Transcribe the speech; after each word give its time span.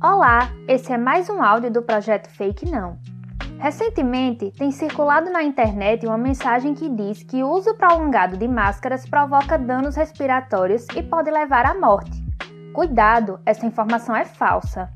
Olá, 0.00 0.52
esse 0.68 0.92
é 0.92 0.96
mais 0.96 1.28
um 1.28 1.42
áudio 1.42 1.72
do 1.72 1.82
projeto 1.82 2.28
Fake 2.28 2.70
Não. 2.70 2.96
Recentemente, 3.58 4.52
tem 4.56 4.70
circulado 4.70 5.28
na 5.28 5.42
internet 5.42 6.06
uma 6.06 6.16
mensagem 6.16 6.72
que 6.72 6.88
diz 6.88 7.24
que 7.24 7.42
o 7.42 7.50
uso 7.50 7.74
prolongado 7.74 8.36
de 8.36 8.46
máscaras 8.46 9.04
provoca 9.04 9.58
danos 9.58 9.96
respiratórios 9.96 10.86
e 10.94 11.02
pode 11.02 11.32
levar 11.32 11.66
à 11.66 11.74
morte. 11.74 12.12
Cuidado, 12.72 13.40
essa 13.44 13.66
informação 13.66 14.14
é 14.14 14.24
falsa. 14.24 14.88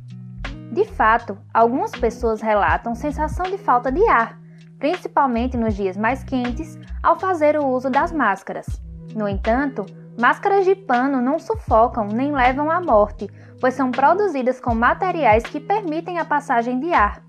De 0.70 0.84
fato, 0.84 1.36
algumas 1.52 1.90
pessoas 1.90 2.40
relatam 2.40 2.94
sensação 2.94 3.46
de 3.46 3.58
falta 3.58 3.90
de 3.90 4.06
ar, 4.06 4.38
principalmente 4.78 5.56
nos 5.56 5.74
dias 5.74 5.96
mais 5.96 6.22
quentes, 6.22 6.78
ao 7.02 7.18
fazer 7.18 7.58
o 7.58 7.66
uso 7.66 7.90
das 7.90 8.12
máscaras. 8.12 8.80
No 9.16 9.28
entanto, 9.28 9.84
máscaras 10.18 10.64
de 10.64 10.74
pano 10.74 11.20
não 11.20 11.38
sufocam 11.38 12.06
nem 12.06 12.32
levam 12.32 12.70
à 12.70 12.80
morte, 12.80 13.28
pois 13.60 13.74
são 13.74 13.90
produzidas 13.90 14.60
com 14.60 14.74
materiais 14.74 15.44
que 15.44 15.60
permitem 15.60 16.18
a 16.18 16.24
passagem 16.24 16.80
de 16.80 16.92
ar. 16.92 17.22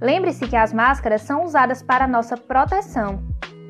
Lembre-se 0.00 0.48
que 0.48 0.56
as 0.56 0.72
máscaras 0.72 1.22
são 1.22 1.44
usadas 1.44 1.82
para 1.82 2.08
nossa 2.08 2.36
proteção. 2.36 3.22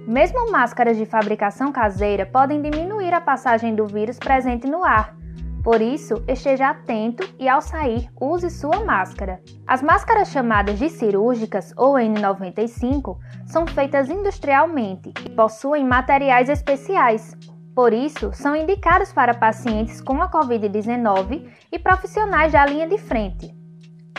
Mesmo 0.07 0.51
máscaras 0.51 0.97
de 0.97 1.05
fabricação 1.05 1.73
caseira 1.73 2.25
podem 2.25 2.63
diminuir 2.63 3.13
a 3.13 3.21
passagem 3.21 3.75
do 3.75 3.87
vírus 3.87 4.19
presente 4.19 4.67
no 4.67 4.85
ar. 4.85 5.15
Por 5.63 5.83
isso, 5.83 6.25
esteja 6.27 6.71
atento 6.71 7.29
e 7.39 7.47
ao 7.47 7.61
sair, 7.61 8.09
use 8.19 8.49
sua 8.49 8.83
máscara. 8.83 9.43
As 9.67 9.83
máscaras 9.83 10.31
chamadas 10.31 10.79
de 10.79 10.89
cirúrgicas 10.89 11.75
ou 11.77 11.95
N95 11.95 13.19
são 13.47 13.67
feitas 13.67 14.09
industrialmente 14.09 15.13
e 15.25 15.29
possuem 15.31 15.85
materiais 15.85 16.49
especiais, 16.49 17.37
por 17.75 17.93
isso, 17.93 18.33
são 18.33 18.57
indicados 18.57 19.13
para 19.13 19.35
pacientes 19.35 20.01
com 20.01 20.21
a 20.21 20.31
Covid-19 20.31 21.49
e 21.71 21.79
profissionais 21.79 22.53
da 22.53 22.67
linha 22.67 22.89
de 22.89 22.99
frente. 22.99 23.55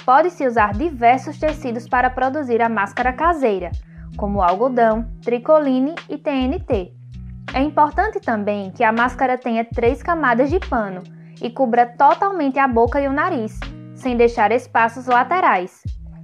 Pode-se 0.05 0.47
usar 0.47 0.73
diversos 0.73 1.37
tecidos 1.37 1.87
para 1.87 2.09
produzir 2.09 2.61
a 2.61 2.69
máscara 2.69 3.13
caseira, 3.13 3.71
como 4.17 4.41
algodão, 4.41 5.05
tricoline 5.21 5.95
e 6.09 6.17
TNT. 6.17 6.93
É 7.53 7.61
importante 7.61 8.19
também 8.19 8.71
que 8.71 8.83
a 8.83 8.91
máscara 8.91 9.37
tenha 9.37 9.65
três 9.65 10.01
camadas 10.01 10.49
de 10.49 10.59
pano 10.59 11.01
e 11.41 11.49
cubra 11.49 11.85
totalmente 11.85 12.57
a 12.57 12.67
boca 12.67 12.99
e 13.01 13.07
o 13.07 13.13
nariz, 13.13 13.59
sem 13.93 14.15
deixar 14.15 14.51
espaços 14.51 15.05
laterais. 15.05 15.81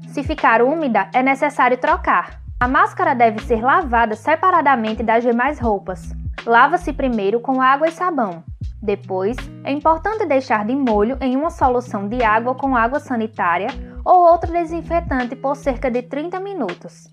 Se 0.08 0.24
ficar 0.24 0.62
úmida, 0.62 1.10
é 1.14 1.22
necessário 1.22 1.78
trocar. 1.78 2.42
A 2.60 2.68
máscara 2.68 3.14
deve 3.14 3.40
ser 3.44 3.62
lavada 3.62 4.16
separadamente 4.16 5.04
das 5.04 5.24
demais 5.24 5.60
roupas. 5.60 6.10
Lava-se 6.48 6.94
primeiro 6.94 7.42
com 7.42 7.62
água 7.62 7.90
e 7.90 7.92
sabão. 7.92 8.42
Depois, 8.82 9.36
é 9.66 9.72
importante 9.74 10.26
deixar 10.26 10.66
de 10.66 10.74
molho 10.74 11.18
em 11.20 11.36
uma 11.36 11.50
solução 11.50 12.08
de 12.08 12.24
água 12.24 12.56
com 12.56 12.74
água 12.74 13.02
sanitária 13.02 13.68
ou 14.06 14.32
outro 14.32 14.50
desinfetante 14.50 15.36
por 15.36 15.58
cerca 15.58 15.92
de 15.92 16.04
30 16.04 16.40
minutos. 16.40 17.10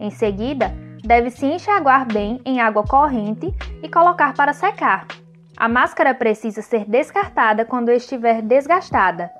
Em 0.00 0.08
seguida, 0.08 0.72
deve-se 1.04 1.44
enxaguar 1.44 2.10
bem 2.10 2.40
em 2.46 2.62
água 2.62 2.82
corrente 2.82 3.54
e 3.82 3.90
colocar 3.90 4.32
para 4.32 4.54
secar. 4.54 5.06
A 5.54 5.68
máscara 5.68 6.14
precisa 6.14 6.62
ser 6.62 6.86
descartada 6.86 7.66
quando 7.66 7.90
estiver 7.90 8.40
desgastada. 8.40 9.30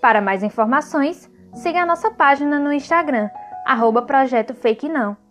Para 0.00 0.22
mais 0.22 0.42
informações, 0.42 1.30
siga 1.52 1.82
a 1.82 1.86
nossa 1.86 2.10
página 2.10 2.58
no 2.58 2.72
Instagram, 2.72 3.28
arroba 3.66 4.00
Projeto 4.00 4.54
Fake 4.54 4.88
Não. 4.88 5.25